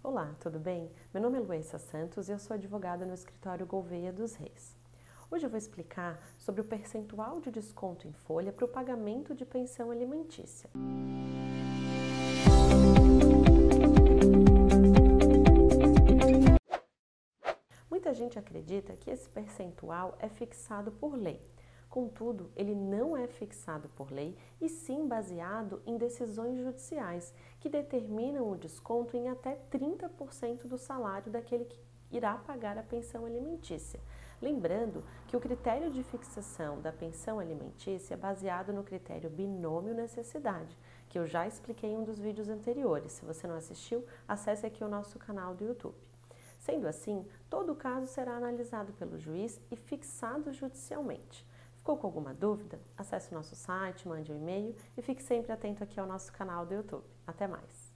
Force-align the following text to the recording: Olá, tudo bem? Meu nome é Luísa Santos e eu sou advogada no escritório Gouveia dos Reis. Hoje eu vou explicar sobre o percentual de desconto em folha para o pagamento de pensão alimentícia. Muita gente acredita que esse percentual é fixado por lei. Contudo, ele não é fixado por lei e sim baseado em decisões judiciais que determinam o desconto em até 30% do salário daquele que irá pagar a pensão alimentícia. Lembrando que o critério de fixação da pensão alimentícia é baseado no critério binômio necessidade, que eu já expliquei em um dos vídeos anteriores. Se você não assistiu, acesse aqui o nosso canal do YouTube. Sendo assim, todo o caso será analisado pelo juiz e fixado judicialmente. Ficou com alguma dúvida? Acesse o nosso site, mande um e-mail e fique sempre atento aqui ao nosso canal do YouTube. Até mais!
Olá, 0.00 0.36
tudo 0.38 0.60
bem? 0.60 0.88
Meu 1.12 1.20
nome 1.20 1.38
é 1.38 1.40
Luísa 1.40 1.76
Santos 1.76 2.28
e 2.28 2.32
eu 2.32 2.38
sou 2.38 2.54
advogada 2.54 3.04
no 3.04 3.12
escritório 3.12 3.66
Gouveia 3.66 4.12
dos 4.12 4.36
Reis. 4.36 4.76
Hoje 5.28 5.44
eu 5.44 5.50
vou 5.50 5.58
explicar 5.58 6.22
sobre 6.38 6.60
o 6.60 6.64
percentual 6.64 7.40
de 7.40 7.50
desconto 7.50 8.06
em 8.06 8.12
folha 8.12 8.52
para 8.52 8.64
o 8.64 8.68
pagamento 8.68 9.34
de 9.34 9.44
pensão 9.44 9.90
alimentícia. 9.90 10.70
Muita 17.90 18.14
gente 18.14 18.38
acredita 18.38 18.96
que 18.96 19.10
esse 19.10 19.28
percentual 19.28 20.16
é 20.20 20.28
fixado 20.28 20.92
por 20.92 21.16
lei. 21.16 21.42
Contudo, 21.88 22.50
ele 22.54 22.74
não 22.74 23.16
é 23.16 23.26
fixado 23.26 23.88
por 23.90 24.10
lei 24.10 24.36
e 24.60 24.68
sim 24.68 25.08
baseado 25.08 25.82
em 25.86 25.96
decisões 25.96 26.58
judiciais 26.58 27.32
que 27.58 27.68
determinam 27.68 28.50
o 28.50 28.56
desconto 28.56 29.16
em 29.16 29.28
até 29.28 29.58
30% 29.70 30.66
do 30.66 30.76
salário 30.76 31.32
daquele 31.32 31.64
que 31.64 31.80
irá 32.10 32.36
pagar 32.36 32.76
a 32.76 32.82
pensão 32.82 33.24
alimentícia. 33.24 34.00
Lembrando 34.40 35.02
que 35.26 35.36
o 35.36 35.40
critério 35.40 35.90
de 35.90 36.02
fixação 36.04 36.80
da 36.80 36.92
pensão 36.92 37.40
alimentícia 37.40 38.14
é 38.14 38.16
baseado 38.16 38.72
no 38.72 38.84
critério 38.84 39.28
binômio 39.28 39.94
necessidade, 39.94 40.76
que 41.08 41.18
eu 41.18 41.26
já 41.26 41.46
expliquei 41.46 41.90
em 41.90 41.96
um 41.96 42.04
dos 42.04 42.20
vídeos 42.20 42.48
anteriores. 42.48 43.12
Se 43.12 43.24
você 43.24 43.48
não 43.48 43.56
assistiu, 43.56 44.04
acesse 44.28 44.64
aqui 44.64 44.84
o 44.84 44.88
nosso 44.88 45.18
canal 45.18 45.54
do 45.54 45.64
YouTube. 45.64 45.96
Sendo 46.60 46.86
assim, 46.86 47.26
todo 47.48 47.72
o 47.72 47.76
caso 47.76 48.06
será 48.06 48.36
analisado 48.36 48.92
pelo 48.92 49.18
juiz 49.18 49.60
e 49.70 49.76
fixado 49.76 50.52
judicialmente. 50.52 51.44
Ficou 51.88 51.96
com 51.96 52.06
alguma 52.06 52.34
dúvida? 52.34 52.78
Acesse 52.98 53.32
o 53.32 53.34
nosso 53.34 53.56
site, 53.56 54.06
mande 54.06 54.30
um 54.30 54.36
e-mail 54.36 54.76
e 54.94 55.00
fique 55.00 55.22
sempre 55.22 55.52
atento 55.52 55.82
aqui 55.82 55.98
ao 55.98 56.06
nosso 56.06 56.30
canal 56.30 56.66
do 56.66 56.74
YouTube. 56.74 57.06
Até 57.26 57.48
mais! 57.48 57.87